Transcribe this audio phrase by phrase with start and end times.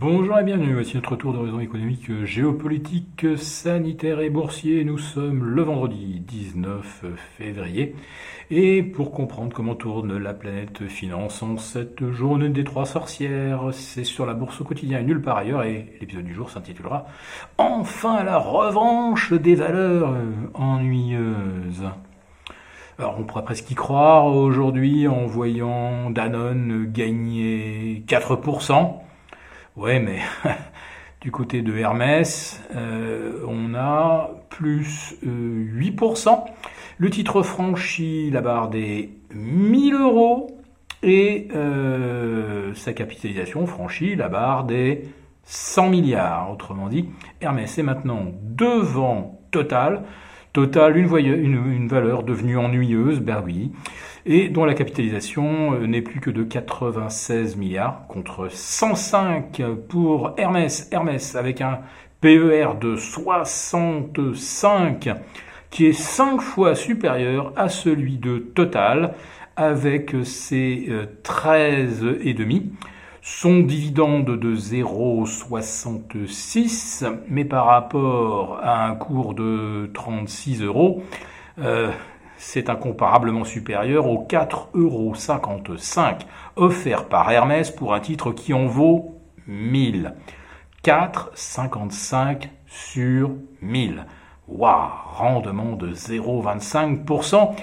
[0.00, 4.84] Bonjour et bienvenue, voici notre tour d'horizon économique, géopolitique, sanitaire et boursier.
[4.84, 7.04] Nous sommes le vendredi 19
[7.36, 7.96] février.
[8.52, 14.04] Et pour comprendre comment tourne la planète finance en cette journée des trois sorcières, c'est
[14.04, 15.64] sur la bourse au quotidien et nulle part ailleurs.
[15.64, 17.06] Et l'épisode du jour s'intitulera
[17.56, 20.14] Enfin la revanche des valeurs
[20.54, 21.88] ennuyeuses.
[23.00, 29.07] Alors on pourrait presque y croire aujourd'hui en voyant Danone gagner 4%.
[29.78, 30.18] Ouais, mais
[31.20, 36.28] du côté de Hermès, euh, on a plus 8%.
[36.28, 36.34] Euh,
[36.98, 40.58] Le titre franchit la barre des 1000 euros
[41.04, 45.04] et euh, sa capitalisation franchit la barre des
[45.44, 46.50] 100 milliards.
[46.50, 47.08] Autrement dit,
[47.40, 50.02] Hermès est maintenant devant Total.
[50.52, 53.44] Total, une, valeur devenue ennuyeuse, ben
[54.26, 60.88] et dont la capitalisation euh, n'est plus que de 96 milliards contre 105 pour Hermès.
[60.92, 61.80] Hermès avec un
[62.20, 65.08] PER de 65
[65.70, 69.14] qui est 5 fois supérieur à celui de Total
[69.56, 70.88] avec ses
[71.24, 72.16] 13,5 euh,
[73.30, 81.02] son dividende de 0,66, mais par rapport à un cours de 36 euros,
[81.58, 81.90] euh,
[82.38, 85.12] c'est incomparablement supérieur aux 4,55 euros
[86.56, 90.14] offerts par Hermès pour un titre qui en vaut 1000.
[90.82, 94.06] 4,55 sur 1000.
[94.48, 97.54] Waouh, rendement de 0,25%.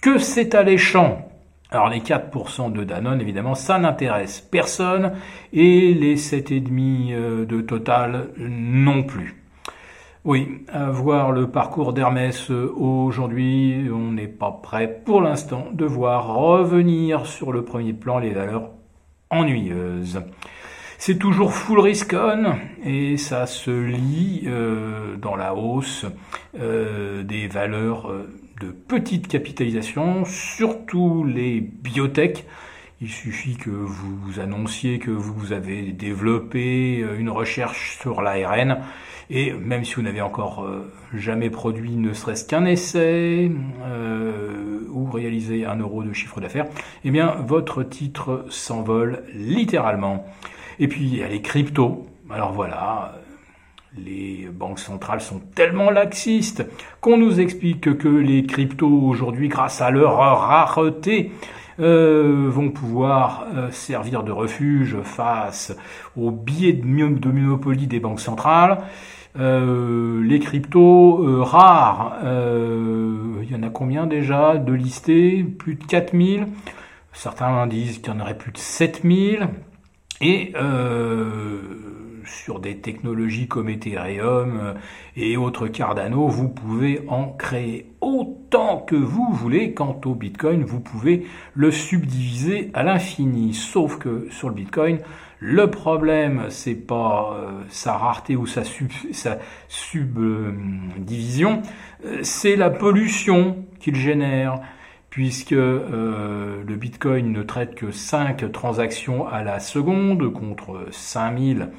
[0.00, 1.29] Que c'est alléchant
[1.70, 5.12] alors les 4% de Danone, évidemment, ça n'intéresse personne,
[5.52, 9.36] et les 7,5% euh, de Total non plus.
[10.24, 15.84] Oui, à voir le parcours d'Hermès euh, aujourd'hui, on n'est pas prêt pour l'instant de
[15.84, 18.70] voir revenir sur le premier plan les valeurs
[19.30, 20.20] ennuyeuses.
[20.98, 26.04] C'est toujours full risk on et ça se lit euh, dans la hausse
[26.52, 28.12] des valeurs
[28.60, 32.44] de petite capitalisation, surtout les biotech.
[33.00, 38.82] Il suffit que vous annonciez que vous avez développé une recherche sur l'ARN
[39.30, 43.50] et même si vous n'avez encore euh, jamais produit ne serait-ce qu'un essai
[43.84, 46.66] euh, ou réalisé un euro de chiffre d'affaires,
[47.04, 50.26] eh bien votre titre s'envole littéralement.
[50.80, 52.06] Et puis il y a les cryptos.
[52.28, 53.14] Alors voilà,
[53.96, 56.64] les banques centrales sont tellement laxistes
[57.00, 61.32] qu'on nous explique que les cryptos aujourd'hui, grâce à leur rareté,
[61.80, 65.76] euh, vont pouvoir servir de refuge face
[66.16, 68.78] aux billets de, de monopoly des banques centrales.
[69.38, 75.44] Euh, les cryptos euh, rares, euh, il y en a combien déjà de listés?
[75.44, 76.48] Plus de 4000.
[77.12, 79.48] Certains disent qu'il y en aurait plus de 7000.
[80.22, 80.52] Et
[82.24, 84.74] sur des technologies comme Ethereum
[85.16, 89.74] et autres Cardano, vous pouvez en créer autant que vous voulez.
[89.74, 93.54] Quant au Bitcoin, vous pouvez le subdiviser à l'infini.
[93.54, 94.98] Sauf que sur le Bitcoin,
[95.42, 98.62] le problème, c'est pas euh, sa rareté ou sa,
[99.68, 101.62] subdivision,
[102.04, 104.60] euh, c'est la pollution qu'il génère,
[105.08, 111.70] puisque euh, le Bitcoin ne traite que 5 transactions à la seconde contre 5000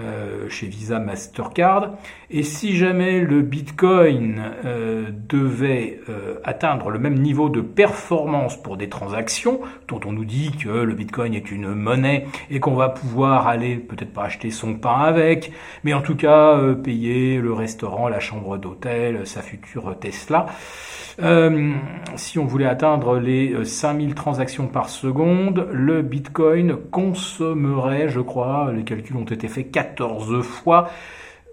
[0.00, 1.92] euh, chez Visa Mastercard.
[2.28, 8.76] Et si jamais le Bitcoin euh, devait euh, atteindre le même niveau de performance pour
[8.76, 12.88] des transactions, dont on nous dit que le Bitcoin est une monnaie et qu'on va
[12.88, 15.52] pouvoir aller peut-être pas acheter son pain avec,
[15.84, 20.46] mais en tout cas payer le restaurant, la chambre d'hôtel, sa future Tesla.
[21.22, 21.74] Euh,
[22.16, 28.72] si on voulait atteindre les 5000 euh, transactions par seconde, le Bitcoin consommerait, je crois,
[28.74, 30.88] les calculs ont été faits 14 fois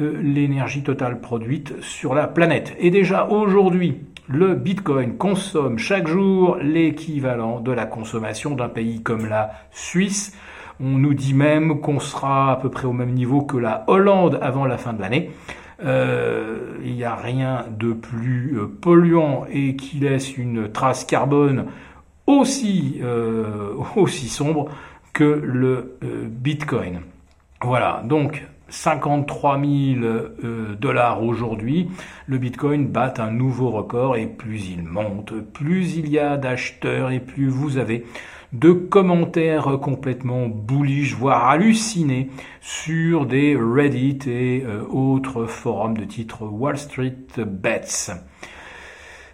[0.00, 2.74] euh, l'énergie totale produite sur la planète.
[2.78, 9.26] Et déjà aujourd'hui, le Bitcoin consomme chaque jour l'équivalent de la consommation d'un pays comme
[9.26, 10.36] la Suisse.
[10.80, 14.38] On nous dit même qu'on sera à peu près au même niveau que la Hollande
[14.42, 15.30] avant la fin de l'année.
[15.84, 21.66] Euh, il n'y a rien de plus euh, polluant et qui laisse une trace carbone
[22.26, 23.00] aussi,
[23.96, 24.70] aussi sombre
[25.12, 27.02] que le Bitcoin.
[27.64, 30.06] Voilà, donc 53 000
[30.78, 31.88] dollars aujourd'hui,
[32.26, 37.10] le Bitcoin bat un nouveau record et plus il monte, plus il y a d'acheteurs
[37.10, 38.04] et plus vous avez
[38.52, 42.28] de commentaires complètement bullish, voire hallucinés
[42.60, 48.12] sur des Reddit et euh, autres forums de titre Wall Street Bets.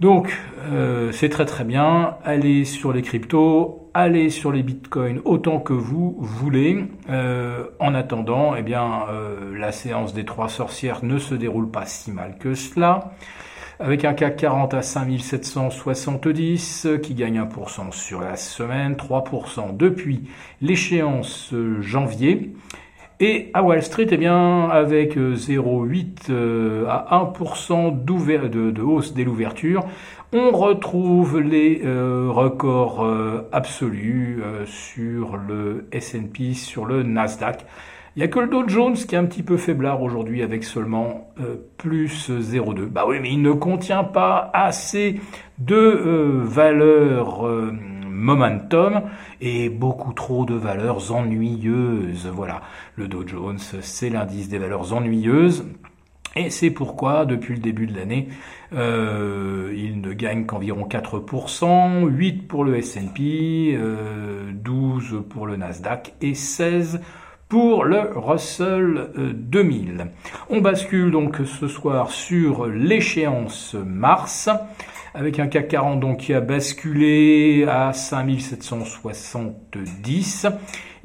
[0.00, 0.36] Donc,
[0.70, 2.16] euh, c'est très très bien.
[2.24, 6.84] Allez sur les cryptos, allez sur les bitcoins autant que vous voulez.
[7.08, 11.86] Euh, en attendant, eh bien, euh, la séance des trois sorcières ne se déroule pas
[11.86, 13.12] si mal que cela.
[13.78, 20.28] Avec un CAC 40 à 5770 qui gagne 1% sur la semaine, 3% depuis
[20.60, 22.54] l'échéance janvier.
[23.20, 29.24] Et à Wall Street, eh bien, avec 0,8 euh, à 1% de, de, hausse dès
[29.24, 29.84] l'ouverture,
[30.32, 37.64] on retrouve les euh, records euh, absolus sur le S&P, sur le Nasdaq.
[38.16, 40.64] Il n'y a que le Dow Jones qui est un petit peu faiblard aujourd'hui avec
[40.64, 41.32] seulement
[41.78, 42.84] plus 0,2.
[42.86, 45.18] Bah oui, mais il ne contient pas assez
[45.58, 47.46] de valeurs
[48.12, 49.02] momentum
[49.40, 52.30] et beaucoup trop de valeurs ennuyeuses.
[52.32, 52.62] Voilà,
[52.96, 55.64] le Dow Jones, c'est l'indice des valeurs ennuyeuses.
[56.34, 58.28] Et c'est pourquoi, depuis le début de l'année,
[58.72, 63.78] euh, il ne gagne qu'environ 4%, 8 pour le S&P,
[64.54, 67.00] 12 euh, pour le Nasdaq et 16
[67.50, 70.00] pour le Russell 2000.
[70.00, 70.04] Euh,
[70.48, 74.48] On bascule donc ce soir sur l'échéance mars
[75.14, 80.48] avec un CAC 40 donc qui a basculé à 5770.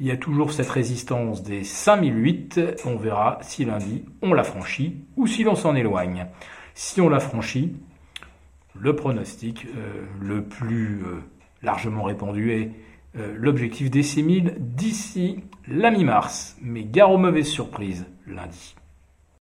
[0.00, 2.60] Il y a toujours cette résistance des 5008.
[2.86, 6.26] On verra si lundi on la franchit ou si l'on s'en éloigne.
[6.74, 7.74] Si on la franchit,
[8.78, 11.22] le pronostic euh, le plus euh,
[11.62, 12.70] largement répandu est
[13.16, 16.56] euh, l'objectif des 6000 d'ici la mi-mars.
[16.62, 18.76] Mais gare aux mauvaises surprises lundi.